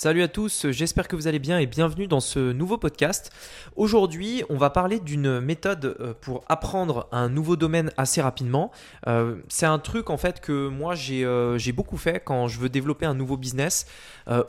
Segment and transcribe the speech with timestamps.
[0.00, 3.32] Salut à tous, j'espère que vous allez bien et bienvenue dans ce nouveau podcast.
[3.74, 8.70] Aujourd'hui, on va parler d'une méthode euh, pour apprendre un nouveau domaine assez rapidement.
[9.08, 12.68] Euh, c'est un truc en fait que moi euh, j'ai beaucoup fait quand je veux
[12.68, 13.86] développer un nouveau business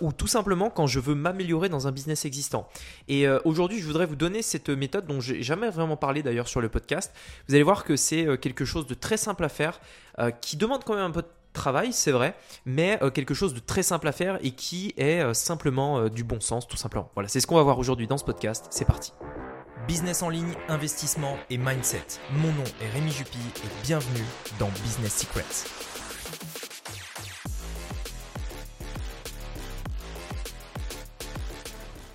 [0.01, 2.67] ou tout simplement quand je veux m'améliorer dans un business existant.
[3.07, 6.59] Et aujourd'hui, je voudrais vous donner cette méthode dont j'ai jamais vraiment parlé d'ailleurs sur
[6.61, 7.11] le podcast.
[7.47, 9.79] Vous allez voir que c'est quelque chose de très simple à faire
[10.41, 11.27] qui demande quand même un peu de
[11.59, 12.33] travail, c'est vrai,
[12.65, 16.09] mais euh, quelque chose de très simple à faire et qui est euh, simplement euh,
[16.09, 17.11] du bon sens, tout simplement.
[17.13, 18.67] Voilà, c'est ce qu'on va voir aujourd'hui dans ce podcast.
[18.71, 19.13] C'est parti.
[19.87, 22.05] Business en ligne, investissement et mindset.
[22.31, 24.25] Mon nom est Rémi Jupy et bienvenue
[24.59, 26.68] dans Business Secrets.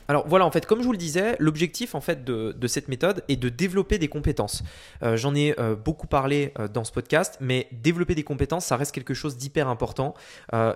[0.08, 3.24] Alors voilà, en fait, comme je vous le disais, l'objectif en fait de, cette méthode
[3.28, 4.62] est de développer des compétences.
[5.02, 8.76] Euh, j'en ai euh, beaucoup parlé euh, dans ce podcast, mais développer des compétences, ça
[8.76, 10.14] reste quelque chose d'hyper important.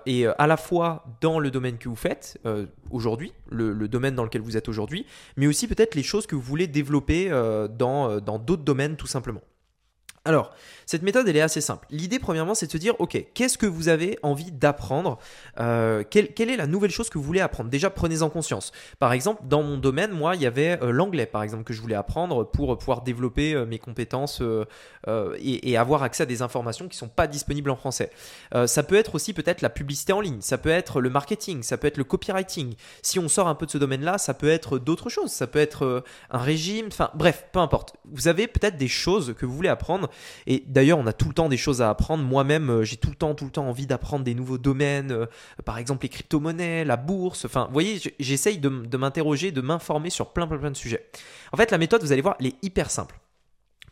[0.06, 2.38] et à la fois dans le domaine que vous faites
[2.90, 6.42] aujourd'hui, le, domaine dans lequel vous êtes aujourd'hui, mais aussi peut-être les choses que vous
[6.42, 9.40] voulez développer dans d'autres domaines tout simplement.
[10.28, 10.52] Alors,
[10.88, 11.86] cette méthode, elle est assez simple.
[11.90, 15.18] L'idée, premièrement, c'est de se dire, OK, qu'est-ce que vous avez envie d'apprendre
[15.60, 17.68] euh, quelle, est la nouvelle chose que vous voulez apprendre?
[17.68, 18.72] Déjà, prenez-en conscience.
[18.98, 21.82] Par exemple, dans mon domaine, moi, il y avait euh, l'anglais, par exemple, que je
[21.82, 24.42] voulais apprendre pour pouvoir développer euh, mes compétences
[25.40, 28.10] et, avoir accès à des informations qui ne sont pas disponibles en français.
[28.66, 31.76] ça peut être aussi peut-être la publicité en ligne, ça peut être le marketing, ça
[31.76, 32.74] peut être le copywriting.
[33.02, 35.30] Si on sort un peu de ce domaine-là, ça peut être d'autres choses.
[35.30, 37.94] Ça peut être un régime, enfin bref, peu importe.
[38.10, 40.08] Vous avez peut-être des choses que vous voulez apprendre
[40.46, 42.24] et d'ailleurs, on a tout le temps des choses à apprendre.
[42.24, 45.26] Moi-même, euh, j'ai tout le temps, tout le temps envie d'apprendre des nouveaux domaines, euh,
[45.64, 47.44] par exemple les crypto-monnaies, la bourse.
[47.44, 51.08] Enfin, vous voyez, j'essaye de, de m'interroger, de m'informer sur plein, plein, plein de sujets.
[51.52, 53.18] En fait, la méthode, vous allez voir, elle est hyper simple.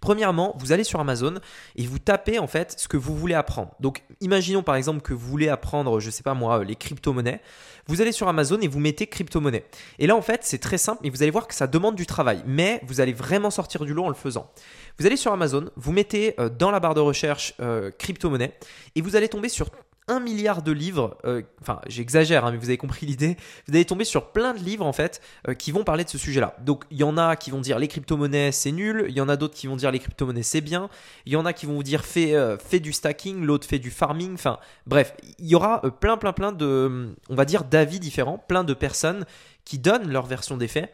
[0.00, 1.34] Premièrement, vous allez sur Amazon
[1.76, 3.74] et vous tapez en fait ce que vous voulez apprendre.
[3.80, 7.40] Donc, imaginons par exemple que vous voulez apprendre, je sais pas moi, les crypto-monnaies.
[7.88, 9.64] Vous allez sur Amazon et vous mettez crypto-monnaie.
[9.98, 12.06] Et là, en fait, c'est très simple et vous allez voir que ça demande du
[12.06, 14.50] travail, mais vous allez vraiment sortir du lot en le faisant.
[14.98, 18.52] Vous allez sur Amazon, vous mettez euh, dans la barre de recherche euh, crypto-monnaie
[18.96, 19.70] et vous allez tomber sur
[20.08, 23.36] un milliard de livres, euh, enfin j'exagère, hein, mais vous avez compris l'idée,
[23.66, 26.18] vous allez tomber sur plein de livres en fait euh, qui vont parler de ce
[26.18, 26.56] sujet-là.
[26.60, 29.28] Donc il y en a qui vont dire les crypto-monnaies c'est nul, il y en
[29.28, 30.88] a d'autres qui vont dire les crypto-monnaies c'est bien,
[31.24, 33.90] il y en a qui vont vous dire fais, euh, du stacking, l'autre fait du
[33.90, 38.38] farming, enfin bref, il y aura plein plein plein de, on va dire d'avis différents,
[38.38, 39.24] plein de personnes
[39.64, 40.92] qui donnent leur version des faits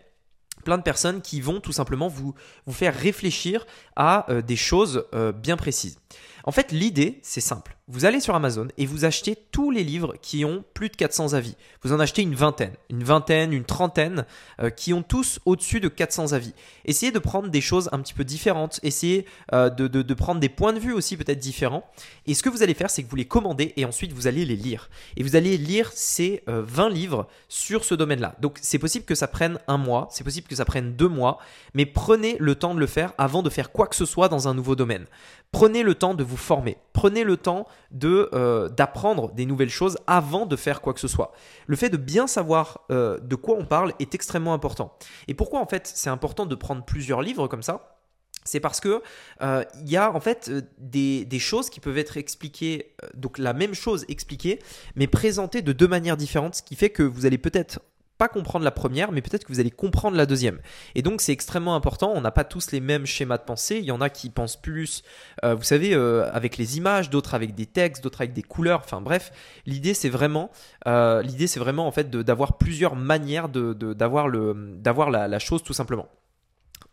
[0.64, 2.34] plein de personnes qui vont tout simplement vous,
[2.66, 5.04] vous faire réfléchir à des choses
[5.42, 5.98] bien précises.
[6.44, 7.76] En fait, l'idée, c'est simple.
[7.88, 11.34] Vous allez sur Amazon et vous achetez tous les livres qui ont plus de 400
[11.34, 11.56] avis.
[11.82, 14.24] Vous en achetez une vingtaine, une vingtaine, une trentaine,
[14.60, 16.54] euh, qui ont tous au-dessus de 400 avis.
[16.84, 20.72] Essayez de prendre des choses un petit peu différentes, essayez euh, de, prendre des points
[20.72, 21.84] de vue aussi peut-être différents.
[22.26, 24.44] Et ce que vous allez faire, c'est que vous les commandez et ensuite vous allez
[24.44, 24.88] les lire.
[25.16, 28.36] Et vous allez lire ces 20 euh, livres sur ce domaine-là.
[28.40, 31.38] Donc c'est possible que ça prenne un mois, c'est possible que ça prenne deux mois,
[31.74, 34.48] mais prenez le temps de le faire avant de faire quoi que ce soit dans
[34.48, 35.06] un nouveau domaine.
[35.50, 36.76] Prenez le temps de vous former.
[36.92, 41.08] Prenez le temps de euh, d'apprendre des nouvelles choses avant de faire quoi que ce
[41.08, 41.32] soit.
[41.66, 44.96] Le fait de bien savoir euh, de quoi on parle est extrêmement important.
[45.28, 47.98] Et pourquoi en fait c'est important de prendre plusieurs livres comme ça?
[48.44, 49.02] C'est parce que
[49.42, 53.52] euh, il y a en fait des, des, choses qui peuvent être expliquées, donc la
[53.52, 54.58] même chose expliquée,
[54.96, 57.78] mais présentée de deux manières différentes, ce qui fait que vous allez peut-être
[58.28, 60.60] comprendre la première, mais peut-être que vous allez comprendre la deuxième.
[60.94, 62.12] Et donc c'est extrêmement important.
[62.14, 63.78] On n'a pas tous les mêmes schémas de pensée.
[63.78, 65.02] Il y en a qui pensent plus,
[65.44, 68.80] euh, vous savez, euh, avec les images, d'autres avec des textes, d'autres avec des couleurs.
[68.84, 69.32] Enfin bref,
[69.66, 70.50] l'idée c'est vraiment,
[70.86, 75.38] euh, l'idée c'est vraiment en fait d'avoir plusieurs manières de d'avoir le d'avoir la, la
[75.38, 76.08] chose tout simplement.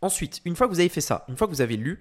[0.02, 2.00] Ensuite, une fois que vous avez fait ça, une fois que vous avez lu,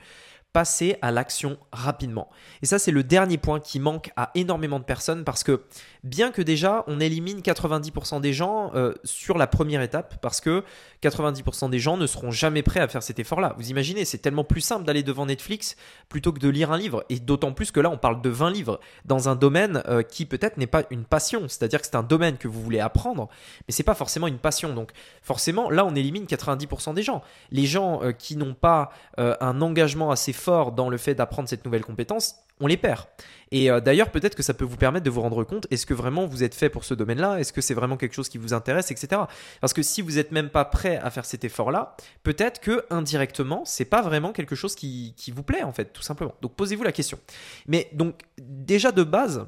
[0.54, 2.28] passer à l'action rapidement.
[2.62, 5.62] Et ça, c'est le dernier point qui manque à énormément de personnes parce que
[6.04, 10.64] bien que déjà on élimine 90% des gens euh, sur la première étape, parce que
[11.04, 13.54] 90% des gens ne seront jamais prêts à faire cet effort-là.
[13.58, 15.76] Vous imaginez, c'est tellement plus simple d'aller devant Netflix
[16.10, 17.06] plutôt que de lire un livre.
[17.10, 20.26] Et d'autant plus que là, on parle de 20 livres dans un domaine euh, qui
[20.26, 21.48] peut-être n'est pas une passion.
[21.48, 23.30] C'est-à-dire que c'est un domaine que vous voulez apprendre,
[23.68, 24.74] mais c'est pas forcément une passion.
[24.74, 24.92] Donc
[25.22, 27.22] forcément, là, on élimine 90% des gens.
[27.52, 31.66] Les gens euh, qui n'ont pas un engagement assez fort dans le fait d'apprendre cette
[31.66, 33.06] nouvelle compétence, on les perd.
[33.52, 35.94] Et euh, d'ailleurs, peut-être que ça peut vous permettre de vous rendre compte, est-ce que
[35.94, 37.40] vraiment vous êtes fait pour ce domaine-là?
[37.40, 39.22] Est-ce que c'est vraiment quelque chose qui vous intéresse, etc.
[39.62, 43.64] Parce que si vous n'êtes même pas prêt à faire cet effort-là, peut-être que indirectement,
[43.66, 46.36] c'est pas vraiment quelque chose qui, vous plaît, en fait, tout simplement.
[46.42, 47.20] Donc posez-vous la question.
[47.68, 49.48] Mais donc, déjà de base,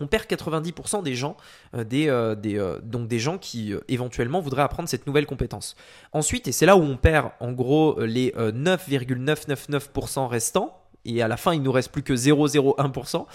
[0.00, 1.36] on perd 90% des gens,
[1.74, 5.76] euh, des, euh, donc des gens qui éventuellement voudraient apprendre cette nouvelle compétence.
[6.12, 11.36] Ensuite, et c'est là où on perd en gros les 9,999% restants, et à la
[11.36, 13.26] fin il nous reste plus que 0,01%,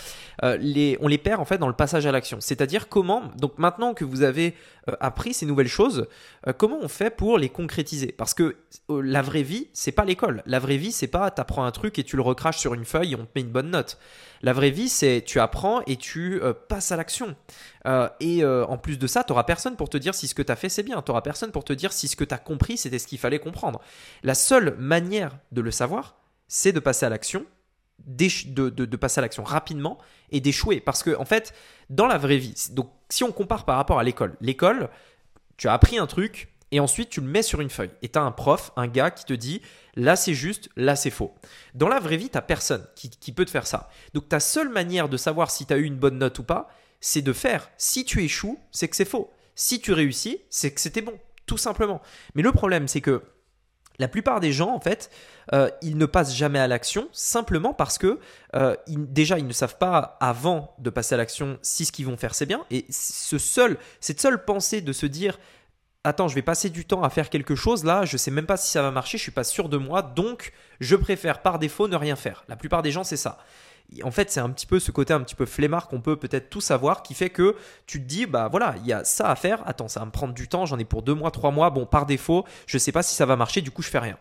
[0.43, 2.37] euh, les, on les perd en fait dans le passage à l'action.
[2.39, 4.55] C'est-à-dire comment, donc maintenant que vous avez
[4.89, 6.07] euh, appris ces nouvelles choses,
[6.47, 8.11] euh, comment on fait pour les concrétiser?
[8.11, 8.57] Parce que
[8.89, 10.43] la vraie vie, c'est pas l'école.
[10.45, 13.13] La vraie vie, c'est pas t'apprends un truc et tu le recraches sur une feuille
[13.13, 13.97] et on te met une bonne note.
[14.41, 17.35] La vraie vie, c'est tu apprends et tu passes à l'action.
[18.19, 20.51] et en plus de ça, tu n'auras personne pour te dire si ce que tu
[20.51, 21.01] as fait c'est bien.
[21.01, 23.19] Tu n'auras personne pour te dire si ce que tu as compris c'était ce qu'il
[23.19, 23.79] fallait comprendre.
[24.21, 26.15] La seule manière de le savoir,
[26.47, 27.45] c'est de passer à l'action,
[28.05, 29.97] de, passer à l'action rapidement
[30.31, 30.79] et d'échouer.
[30.79, 31.53] Parce que, en fait,
[31.89, 34.89] dans la vraie vie, donc si on compare par rapport à l'école, l'école,
[35.57, 37.91] tu as appris un truc et ensuite tu le mets sur une feuille.
[38.01, 39.61] Et tu as un prof, un gars qui te dit
[39.95, 41.35] là c'est juste, là c'est faux.
[41.75, 43.89] Dans la vraie vie, tu personne qui, qui, peut te faire ça.
[44.13, 46.69] Donc ta seule manière de savoir si tu as eu une bonne note ou pas,
[46.99, 47.69] c'est de faire.
[47.77, 49.31] Si tu échoues, c'est que c'est faux.
[49.55, 51.13] Si tu réussis, c'est que c'était bon,
[51.45, 52.01] tout simplement.
[52.33, 53.21] Mais le problème, c'est que
[53.99, 55.09] la plupart des gens, en fait,
[55.53, 58.19] euh, ils ne passent jamais à l'action simplement parce que
[58.55, 62.17] euh, déjà ils ne savent pas avant de passer à l'action si ce qu'ils vont
[62.17, 62.65] faire c'est bien.
[62.71, 65.37] Et ce seul, cette seule pensée de se dire
[66.03, 68.57] attends, je vais passer du temps à faire quelque chose là, je sais même pas
[68.57, 71.87] si ça va marcher, je suis pas sûr de moi, donc je préfère par défaut
[71.87, 72.43] ne rien faire.
[72.47, 73.37] La plupart des gens c'est ça
[74.03, 76.49] en fait, c'est un petit peu ce côté un petit peu flemmard qu'on peut peut-être
[76.49, 77.55] tout savoir qui fait que
[77.85, 79.61] tu te dis, bah voilà, il y a ça à faire.
[79.67, 81.69] Attends, ça va me prendre du temps, j'en ai pour deux mois, trois mois.
[81.69, 83.99] Bon, par défaut, je ne sais pas si ça va marcher, du coup, je fais
[83.99, 84.17] rien.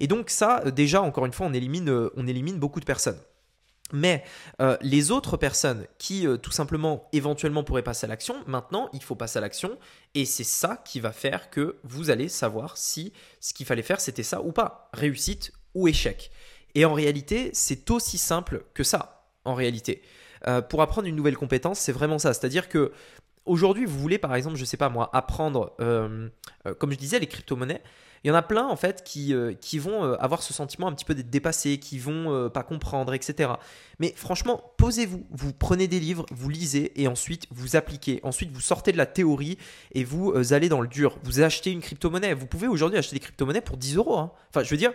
[0.00, 2.84] Et donc, ça, euh, déjà, encore une fois, on élimine, euh, on élimine beaucoup de
[2.84, 3.18] personnes.
[3.92, 4.24] Mais
[4.60, 9.14] euh, les autres personnes qui tout simplement éventuellement pourraient passer à l'action, maintenant il faut
[9.14, 9.78] passer à l'action
[10.14, 14.00] et c'est ça qui va faire que vous allez savoir si ce qu'il fallait faire
[14.00, 16.30] c'était ça ou pas, réussite ou échec.
[16.74, 19.14] Et en réalité c'est aussi simple que ça
[19.44, 20.02] en réalité.
[20.46, 22.34] Euh, pour apprendre une nouvelle compétence, c'est vraiment ça.
[22.34, 22.92] C'est-à-dire que
[23.46, 26.28] aujourd'hui, vous voulez par exemple, je sais pas moi, apprendre, euh,
[26.66, 27.82] euh, comme je disais, les crypto-monnaies.
[28.24, 30.88] Il y en a plein en fait qui, euh, qui vont euh, avoir ce sentiment
[30.88, 33.52] un petit peu d'être dépassés, qui vont euh, pas comprendre, etc.
[33.98, 38.20] Mais franchement, posez-vous, vous prenez des livres, vous lisez et ensuite vous appliquez.
[38.22, 39.58] Ensuite, vous sortez de la théorie
[39.92, 41.18] et vous allez dans le dur.
[41.22, 42.32] Vous achetez une crypto-monnaie.
[42.32, 44.16] Vous pouvez aujourd'hui acheter des crypto-monnaies pour 10 euros.
[44.18, 44.32] Hein.
[44.48, 44.92] Enfin, je veux dire,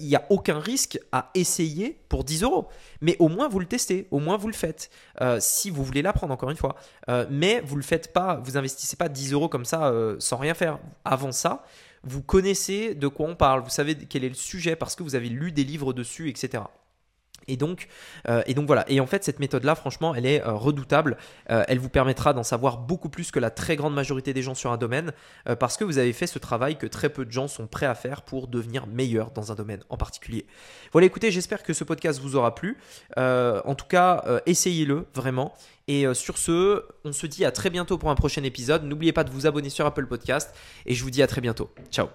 [0.00, 2.68] il n'y a aucun risque à essayer pour 10 euros.
[3.00, 4.90] Mais au moins, vous le testez, au moins, vous le faites.
[5.38, 6.76] si vous voulez l'apprendre, encore une fois.
[7.30, 10.54] mais vous ne le faites pas, vous investissez pas 10 euros comme ça sans rien
[10.54, 10.78] faire.
[11.04, 11.64] Avant ça,
[12.04, 15.14] vous connaissez de quoi on parle, vous savez quel est le sujet parce que vous
[15.14, 16.64] avez lu des livres dessus, etc.
[17.48, 17.88] Et donc,
[18.28, 18.84] euh, et donc voilà.
[18.88, 21.16] Et en fait, cette méthode-là, franchement, elle est euh, redoutable.
[21.50, 24.54] Euh, elle vous permettra d'en savoir beaucoup plus que la très grande majorité des gens
[24.54, 25.12] sur un domaine,
[25.58, 27.94] parce que vous avez fait ce travail que très peu de gens sont prêts à
[27.94, 30.46] faire pour devenir meilleurs dans un domaine en particulier.
[30.92, 32.78] Voilà, écoutez, j'espère que ce podcast vous aura plu.
[33.16, 35.54] en tout cas, essayez-le vraiment.
[35.88, 38.84] Et sur ce, on se dit à très bientôt pour un prochain épisode.
[38.84, 40.54] N'oubliez pas de vous abonner sur Apple Podcast
[40.86, 41.70] et je vous dis à très bientôt.
[41.90, 42.08] Ciao